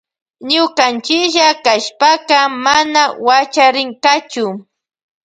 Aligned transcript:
Ñukanchilla 0.49 1.47
kashpaka 1.65 2.37
mana 2.65 3.01
wachariynkachu. 3.27 4.45